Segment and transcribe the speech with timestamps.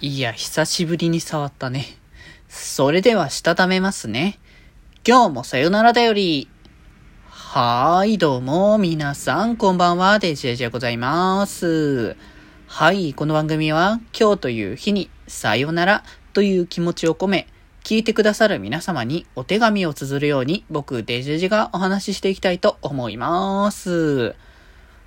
[0.00, 1.86] いや、久しぶりに触ったね。
[2.48, 4.40] それでは、したためますね。
[5.06, 6.48] 今日もさよならだより。
[7.28, 12.16] はーい、どうも、皆さん、こんばんは、デジェジでございます。
[12.66, 16.02] はい、この番組は、今日という日に、さよなら
[16.32, 17.46] という気持ちを込め、
[17.84, 24.34] 聞いてくださる皆様にお手紙を綴るように、僕、デジェジがお話ししていきたいと思います。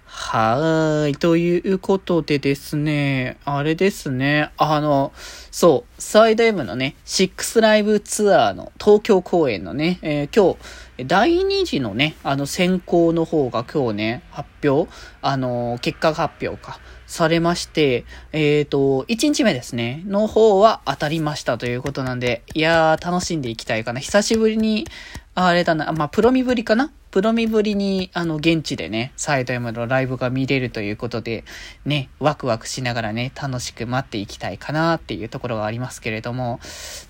[0.10, 1.16] はーい。
[1.16, 5.12] ということでですね、あれですね、あの、
[5.52, 10.58] そう、サイド M のね、6ライブツアーの東京公演のね、えー、今
[10.98, 14.90] 日、第2次のね、あの選考の方が今日ね、発表、
[15.22, 24.02] あの、結果発表か、されまして、えっ、ー、と、1日目ですね、の方は当たりましたということなんで、いやー、楽しんでいきたいかな。
[24.02, 24.86] 久しぶりに、
[25.40, 26.92] あれだな、まあ、プロミぶりかな？
[27.12, 31.46] プロミぶりに、あの、現地でね、サイド M のライブが見れるということで、
[31.86, 36.60] ね、ワクワクしながらね、楽しく待っていきたいかなっていうところがありますけれども、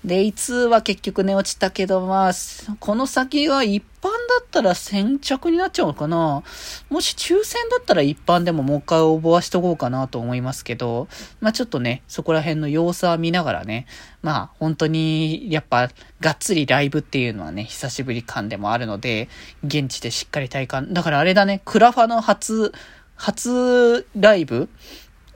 [0.04, 2.32] で、いつは結局ね、落ちたけど、まあ、
[2.80, 4.08] この先は一般
[4.38, 6.42] だったら先着になっちゃうのかな？
[6.88, 11.08] もし抽選だったら一般でももう一回応募はしとこうかなと思いますけど、
[11.40, 13.86] まあちょっとね、そこら辺の様子は見ながらね、
[14.22, 19.28] まあ本当にやっぱがっつりライブっていうのはね、久しぶり感でもあるので、
[19.64, 22.72] 現地でしっかり体感、だからあれだね、クラファの初、
[23.16, 24.68] 初ライブ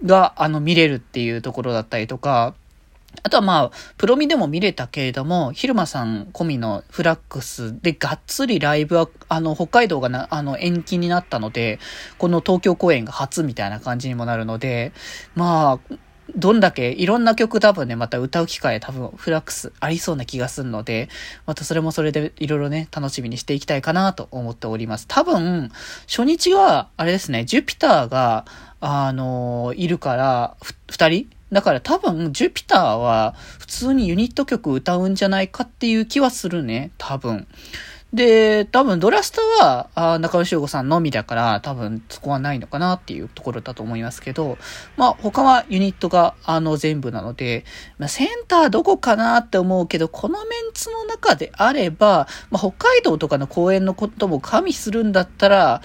[0.05, 2.55] があの見れるっていうところだったりとか、
[3.23, 11.79] あとはまあ、プロミでも見れたけれども、ヒルマさん込みのフラックスでがっつりライブは、あの、北海道がな、あの、延期になったので、
[12.19, 14.93] この東京公演が初みたいな感じにもなるので、
[15.35, 15.95] まあ、
[16.35, 21.09] どんだけいろんな曲多分ね、また歌う機会多分フラックスありそうな気がするので、
[21.47, 25.07] またそれもそれでいろいろね、楽しみにしていきたいかなと思っております。
[25.09, 25.71] 多分、
[26.07, 28.47] 初日は、あれですね、ジュピターが、
[28.81, 30.57] あの、いるから、
[30.91, 36.93] 二人だから多分、ジュピターは普通にユニット曲歌うんじゃないかっていう気はするね。
[36.97, 37.47] 多分。
[38.13, 44.59] で、多分ドラストは、あ中野修吾さんのみだから、多分そこはないのかなっていうところだと思いますけど、
[44.99, 47.65] まあ他はユニットがあの全部なので、
[47.99, 55.81] まあ、センターどこかなって思うけど、このメンツの中であれば、まあ北海道とかの公演のことも加味するんだったら、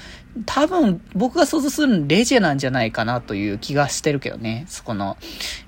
[0.46, 4.66] 多分僕が想像するレジェなんじゃないかなという気がしてるけどね。
[4.68, 5.18] そこの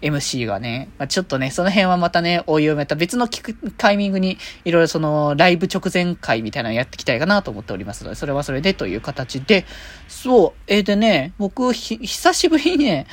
[0.01, 0.89] MC がね。
[0.97, 9.67] まあ、ちょっとね、その辺はまたね、おいをめた別の聞くタイミングにいろいろそのライブ直前会みみたいなのやっていきたいかなと思っておりますので、それはそれでという形で、
[10.07, 13.05] そう、えー、でね、僕久しぶりにね、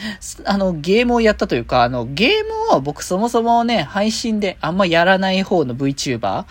[0.47, 6.47] あのゲームをやったというか、あのゲームを僕そもそもね、配信であんまやらない方の VTuber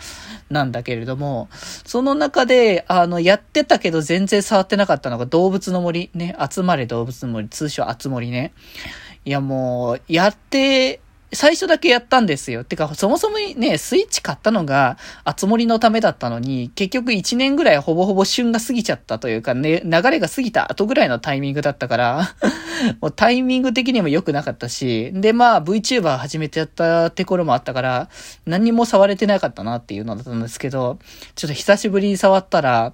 [0.51, 1.49] なんだけれども、
[1.85, 8.53] その中で、あの、やってたけど全然触ってなかったのが動物の森、ね、集まれ動物の森、通称集森ね。
[9.25, 10.99] いやもう、やって、
[11.35, 12.63] 最初だけやったんですよ。
[12.63, 22.35] てか、そもそもね、スイッチ買ったのが、あつ森のためだったのに、結局1年ぐらいほぼほぼ旬が過ぎちゃったというかね、流れが過ぎた後ぐらいのタイミングだったから
[23.01, 28.09] もうタイミング的にも良くなかったし、で、まあ VTuber 始めてやったって頃もあったから、
[28.45, 30.99] 何も触れてなかったなっていうのだったんですけど、
[31.35, 32.93] ちょっと久しぶりに触ったら、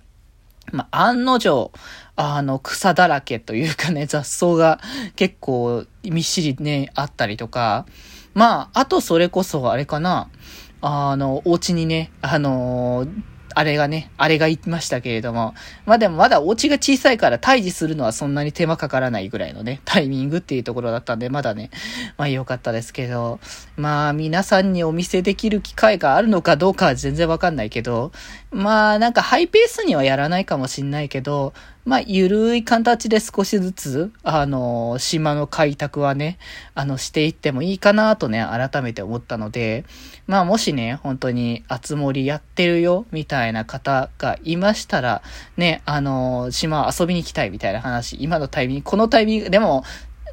[0.71, 1.71] まあ、案の定、
[2.15, 4.79] あの、草だらけというかね、雑草が
[5.15, 7.85] 結構みっしりね、あったりとか、
[8.33, 10.29] まあ、あとそれこそあれかな、
[10.81, 13.21] あの、お家にね、あのー、
[13.53, 15.53] あれがね、あれが言いましたけれども、
[15.85, 21.69] まあでもまだお家が小さいから退治するのはそんなに手間かからないぐらいのね、タイミングっていうところだったんで、まだね、
[22.17, 23.39] まあ良かったですけど、
[23.75, 28.11] まあ皆さんにお見せできる機会があるのかどうかは全然わかんないけど、
[28.51, 31.53] まあなんかハイペースにはやらないかもしんないけど、
[31.83, 36.37] まあ、ゆるい形で少しずつ、あの、島の開拓はね、
[36.75, 39.83] あの、していってもいいかなとね、改めて思ったので、
[40.27, 45.23] まあ、もしね、本当に、あつ森やってるよ、みたいな方がいましたら、
[45.57, 49.83] ね、あの、島遊びに行きたいみたいな話、今のタイミング、このタイミング、でも、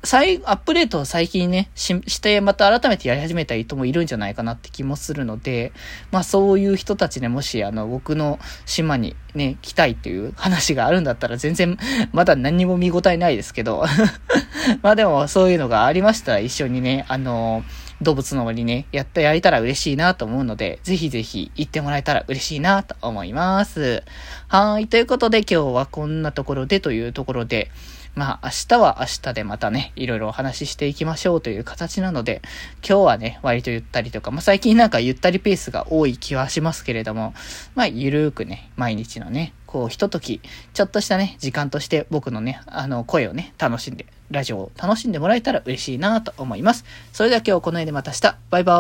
[0.03, 5.73] 再、アップデートを最近ね、し、して、また改めてやり始めた人もいるんじゃないかなって気もするので、
[6.11, 11.79] まあそういう人たちね、もしあの、僕の島にね、来たいっていう話があるんだったら全然、
[12.13, 13.85] まだ何にも見応えないですけど、
[14.83, 17.65] まあでもそういうのがありましたら一緒にね、あの
[18.01, 24.05] 動物の森ね、やったやれたら嬉しいなと思うので、ぜひぜひ行ってもらえたら嬉しいなと思います。
[24.47, 24.87] はい。
[24.87, 27.71] ということで今日はこんなところでというところで、
[28.19, 32.43] まあ明日は明日でまたね、いろいろお話ししていきましょうという形なので、
[32.87, 37.33] 今日はね、割とゆったりとか、まあ最近なんかゆったりペースが多い気はしますけれども、
[37.77, 40.41] まあゆるーくね、毎日のね、こうひととき、
[40.75, 46.85] ちょっとしたね、時間として僕のね、あの声をね、楽しんで、ラジオを楽しんでもらえたら嬉しいなと思います。
[47.13, 48.75] それでは今日この辺でまた明日、バイバ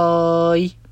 [0.57, 0.88] ーイ。